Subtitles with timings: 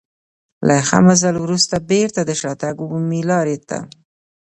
[0.67, 3.79] له ښه مزل وروسته بېرته د شاتګ عمومي لارې ته.